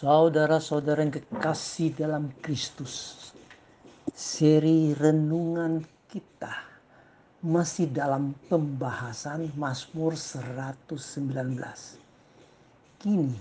[0.00, 3.20] Saudara-saudara yang kekasih dalam Kristus,
[4.16, 6.56] seri renungan kita
[7.44, 11.52] masih dalam pembahasan Mazmur 119.
[12.96, 13.36] Kini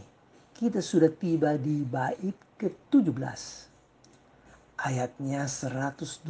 [0.51, 3.39] kita sudah tiba di bait ke-17.
[4.83, 6.27] Ayatnya 129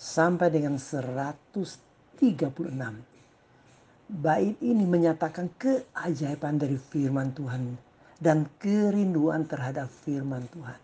[0.00, 2.24] sampai dengan 136.
[4.08, 7.92] Bait ini menyatakan keajaiban dari firman Tuhan
[8.24, 10.80] dan kerinduan terhadap firman Tuhan.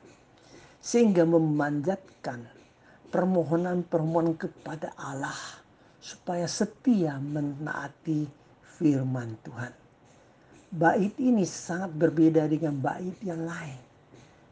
[0.76, 2.44] Sehingga memanjatkan
[3.08, 5.36] permohonan-permohonan kepada Allah
[5.96, 8.28] supaya setia menaati
[8.76, 9.72] firman Tuhan.
[10.70, 13.80] Bait ini sangat berbeda dengan bait yang lain.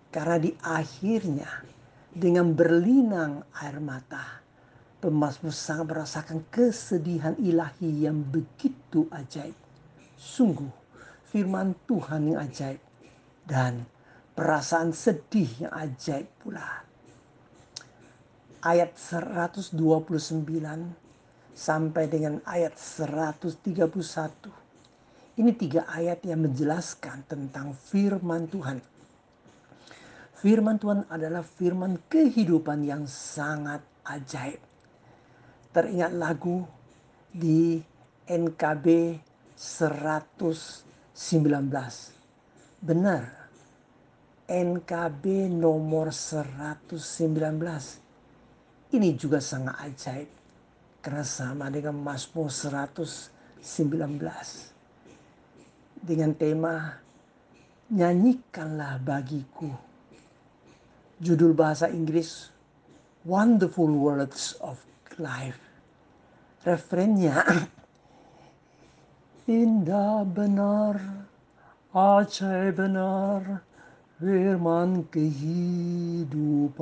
[0.09, 1.47] Karena di akhirnya
[2.09, 4.41] dengan berlinang air mata,
[4.99, 9.55] pemazmur sangat merasakan kesedihan ilahi yang begitu ajaib.
[10.19, 10.88] Sungguh
[11.29, 12.81] firman Tuhan yang ajaib
[13.45, 13.85] dan
[14.33, 16.85] perasaan sedih yang ajaib pula.
[18.65, 19.77] Ayat 129
[21.55, 23.59] sampai dengan ayat 131.
[25.39, 28.83] Ini tiga ayat yang menjelaskan tentang firman Tuhan.
[30.39, 34.59] Firman Tuhan adalah firman kehidupan yang sangat ajaib.
[35.71, 36.67] Teringat lagu
[37.31, 37.79] di
[38.27, 39.19] NKB
[39.55, 40.88] 100
[41.19, 41.67] 19.
[42.79, 43.51] Benar.
[44.47, 46.95] NKB nomor 119.
[48.95, 50.31] Ini juga sangat ajaib.
[51.03, 53.35] Karena sama dengan Mazmur 119.
[55.99, 57.03] Dengan tema
[57.89, 59.73] Nyanyikanlah bagiku.
[61.19, 62.53] Judul bahasa Inggris
[63.25, 64.79] Wonderful Words of
[65.17, 65.59] Life.
[66.63, 67.43] Referennya
[69.49, 71.01] Indah benar,
[71.97, 73.65] ajaib benar,
[74.21, 76.77] firman kehidupan.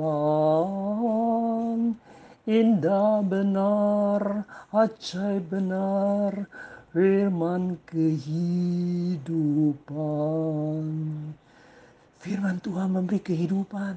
[2.43, 4.43] Indah benar,
[4.75, 6.43] ajaib benar,
[6.91, 9.23] firman kehidupan.
[12.19, 13.95] Firman Tuhan memberi kehidupan.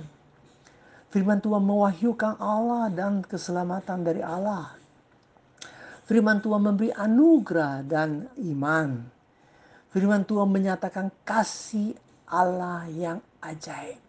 [1.11, 4.80] Firman Tuhan mewahyukan Allah dan keselamatan dari Allah.
[6.11, 8.99] Firman Tuhan memberi anugerah dan iman.
[9.95, 11.95] Firman Tuhan menyatakan kasih
[12.27, 14.03] Allah yang ajaib.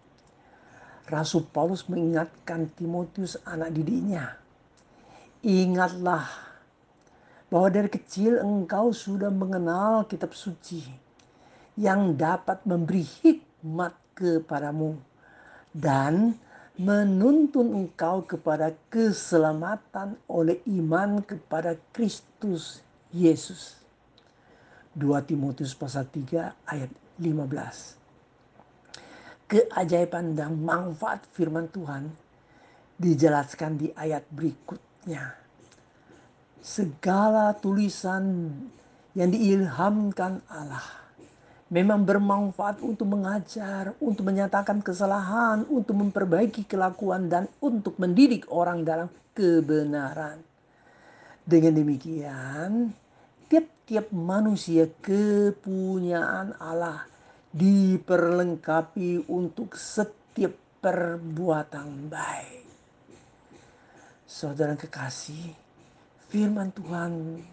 [1.06, 4.34] Rasul Paulus mengingatkan Timotius anak didiknya.
[5.46, 6.26] Ingatlah
[7.54, 10.82] bahwa dari kecil engkau sudah mengenal kitab suci
[11.78, 14.98] yang dapat memberi hikmat kepadamu
[15.70, 16.34] dan
[16.80, 22.80] menuntun engkau kepada keselamatan oleh iman kepada Kristus
[23.12, 23.76] Yesus.
[24.96, 27.96] 2 Timotius pasal 3 ayat 15.
[29.52, 32.12] Keajaiban dan manfaat firman Tuhan
[32.96, 35.36] dijelaskan di ayat berikutnya.
[36.62, 38.54] Segala tulisan
[39.12, 41.02] yang diilhamkan Allah
[41.72, 49.08] memang bermanfaat untuk mengajar, untuk menyatakan kesalahan, untuk memperbaiki kelakuan, dan untuk mendidik orang dalam
[49.32, 50.44] kebenaran.
[51.48, 52.92] Dengan demikian,
[53.48, 57.08] tiap-tiap manusia kepunyaan Allah
[57.56, 60.52] diperlengkapi untuk setiap
[60.84, 62.68] perbuatan baik.
[64.28, 65.56] Saudara kekasih,
[66.28, 67.44] firman Tuhan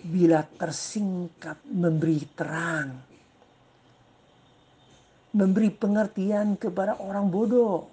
[0.01, 2.97] bila tersingkap memberi terang,
[5.37, 7.93] memberi pengertian kepada orang bodoh.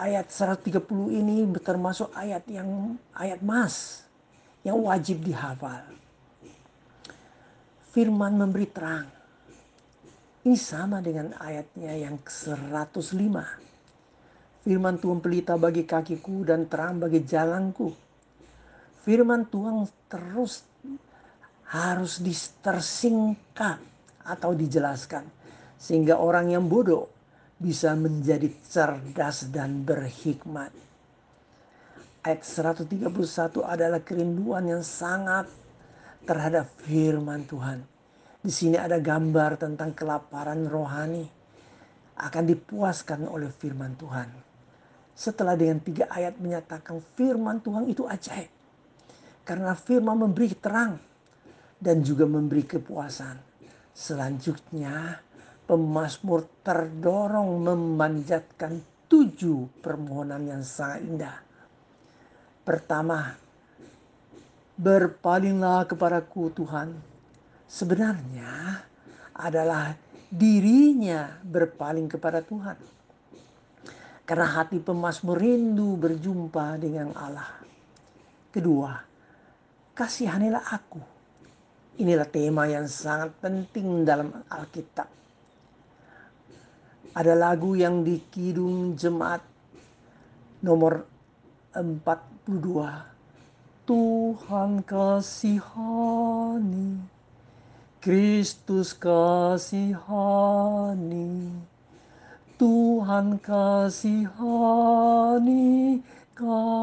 [0.00, 0.80] Ayat 130
[1.12, 4.00] ini termasuk ayat yang ayat mas
[4.64, 5.84] yang wajib dihafal.
[7.92, 9.19] Firman memberi terang
[10.40, 13.36] ini sama dengan ayatnya yang ke-105.
[14.64, 17.92] Firman Tuhan pelita bagi kakiku dan terang bagi jalanku.
[19.04, 20.64] Firman Tuhan terus
[21.68, 22.24] harus
[22.64, 23.84] tersingkat
[24.24, 25.28] atau dijelaskan.
[25.76, 27.08] Sehingga orang yang bodoh
[27.60, 30.72] bisa menjadi cerdas dan berhikmat.
[32.24, 33.04] Ayat 131
[33.64, 35.48] adalah kerinduan yang sangat
[36.24, 37.89] terhadap firman Tuhan
[38.40, 41.28] di sini ada gambar tentang kelaparan rohani
[42.16, 44.28] akan dipuaskan oleh firman Tuhan.
[45.12, 48.48] Setelah dengan tiga ayat menyatakan firman Tuhan itu ajaib.
[49.44, 50.96] Karena firman memberi terang
[51.76, 53.36] dan juga memberi kepuasan.
[53.92, 55.20] Selanjutnya
[55.68, 61.36] pemazmur terdorong memanjatkan tujuh permohonan yang sangat indah.
[62.64, 63.34] Pertama,
[64.78, 66.88] berpalinglah kepadaku Tuhan.
[67.70, 68.82] Sebenarnya
[69.38, 69.94] adalah
[70.26, 72.74] dirinya berpaling kepada Tuhan.
[74.26, 77.62] Karena hati pemazmur rindu berjumpa dengan Allah.
[78.50, 78.90] Kedua,
[79.94, 80.98] kasihanilah aku.
[82.02, 85.06] Inilah tema yang sangat penting dalam Alkitab.
[87.14, 89.42] Ada lagu yang di Kidung Jemaat
[90.62, 91.06] nomor
[91.74, 93.10] 42.
[93.86, 97.02] Tuhan kasihani,
[98.00, 99.76] Kristus kasihani,
[102.56, 104.40] Tuhan kasihani
[106.32, 106.80] kami.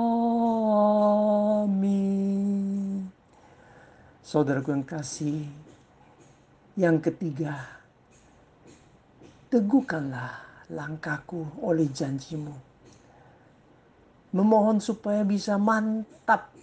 [4.22, 5.42] Saudaraku yang kasih,
[6.78, 7.66] yang ketiga,
[9.50, 10.38] teguhkanlah
[10.70, 12.54] langkahku oleh janjimu.
[14.38, 16.54] Memohon supaya bisa mantap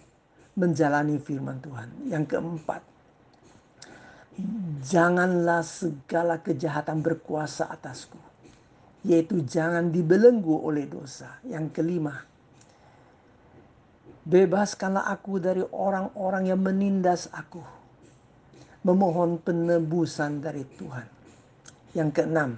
[0.55, 1.91] menjalani firman Tuhan.
[2.07, 2.94] Yang keempat,
[4.85, 8.19] janganlah segala kejahatan berkuasa atasku.
[9.05, 11.37] Yaitu jangan dibelenggu oleh dosa.
[11.45, 12.25] Yang kelima,
[14.25, 17.61] Bebaskanlah aku dari orang-orang yang menindas aku.
[18.81, 21.05] Memohon penebusan dari Tuhan.
[21.93, 22.57] Yang keenam,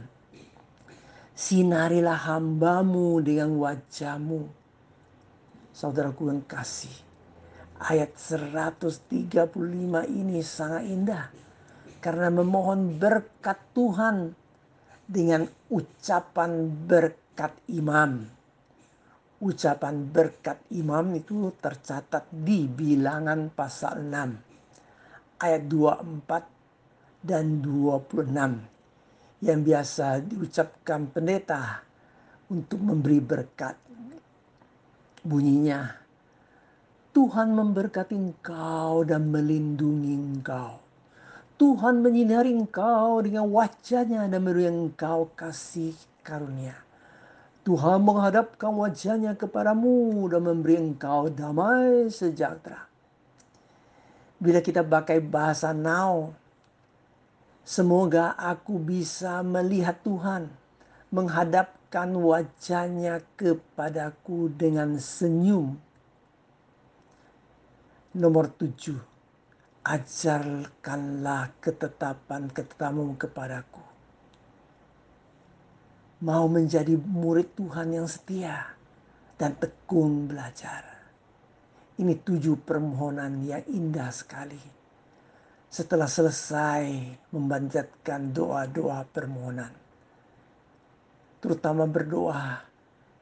[1.35, 4.47] sinarilah hambamu dengan wajahmu.
[5.75, 6.95] Saudaraku yang kasih,
[7.83, 9.51] ayat 135
[10.07, 11.25] ini sangat indah.
[12.07, 14.31] Karena memohon berkat Tuhan
[15.11, 15.43] dengan
[15.75, 18.37] ucapan berkat imam
[19.37, 30.25] ucapan berkat imam itu tercatat di bilangan pasal 6 ayat 24 dan 26 yang biasa
[30.25, 31.85] diucapkan pendeta
[32.49, 33.77] untuk memberi berkat.
[35.27, 35.85] Bunyinya,
[37.13, 40.86] Tuhan memberkati engkau dan melindungi engkau.
[41.57, 46.77] Tuhan menyinari engkau dengan wajahnya dan memberi engkau kasih karunia.
[47.65, 52.85] Tuhan menghadapkan wajahnya kepadamu dan memberi engkau damai sejahtera.
[54.37, 56.37] Bila kita pakai bahasa now,
[57.65, 60.53] semoga aku bisa melihat Tuhan
[61.09, 65.81] menghadapkan wajahnya kepadaku dengan senyum.
[68.13, 69.01] Nomor tujuh,
[69.87, 73.87] ajarkanlah ketetapan-ketetapanmu kepadaku
[76.25, 78.73] mau menjadi murid Tuhan yang setia
[79.37, 80.97] dan tekun belajar.
[81.97, 84.61] Ini tujuh permohonan yang indah sekali.
[85.69, 86.85] Setelah selesai
[87.33, 89.73] membanjatkan doa-doa permohonan.
[91.41, 92.65] Terutama berdoa,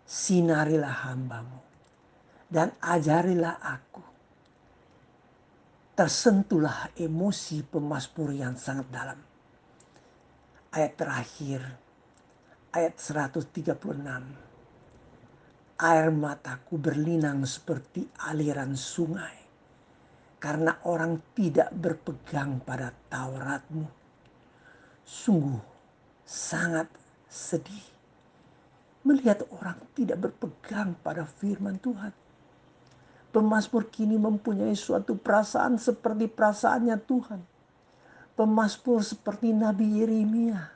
[0.06, 1.60] sinarilah hambamu.
[2.46, 4.13] Dan ajarilah aku.
[5.94, 9.19] Tersentuhlah emosi pemasmur yang sangat dalam.
[10.75, 11.62] Ayat terakhir
[12.75, 13.70] ayat 136.
[15.79, 19.46] Air mataku berlinang seperti aliran sungai.
[20.43, 23.86] Karena orang tidak berpegang pada Tauratmu.
[25.06, 25.63] Sungguh
[26.27, 26.91] sangat
[27.31, 27.86] sedih.
[29.06, 32.23] Melihat orang tidak berpegang pada firman Tuhan.
[33.34, 37.41] Pemasmur kini mempunyai suatu perasaan seperti perasaannya Tuhan.
[38.38, 40.70] Pemasmur seperti Nabi Yeremia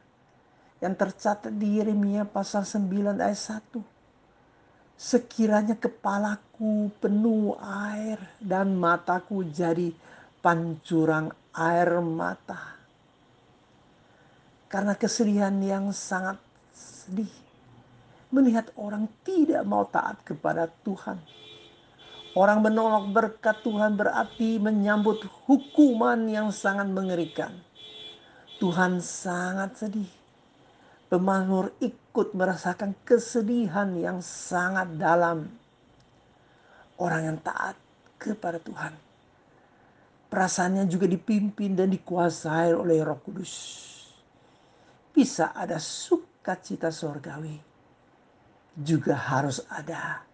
[0.82, 3.78] yang tercatat di Yeremia pasal 9 ayat 1.
[4.98, 9.94] Sekiranya kepalaku penuh air dan mataku jadi
[10.42, 12.74] pancurang air mata.
[14.66, 16.42] Karena kesedihan yang sangat
[16.74, 17.30] sedih.
[18.34, 21.22] Melihat orang tidak mau taat kepada Tuhan.
[22.38, 27.50] Orang menolak berkat Tuhan berarti menyambut hukuman yang sangat mengerikan.
[28.62, 30.06] Tuhan sangat sedih
[31.10, 35.50] Pemazmur ikut merasakan kesedihan yang sangat dalam.
[37.00, 37.74] Orang yang taat
[38.22, 38.94] kepada Tuhan.
[40.30, 43.54] Perasaannya juga dipimpin dan dikuasai oleh roh kudus.
[45.10, 47.56] Bisa ada sukacita sorgawi.
[48.78, 50.27] Juga harus ada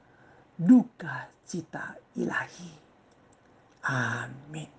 [0.59, 2.71] duka cita ilahi.
[3.85, 4.75] Amin.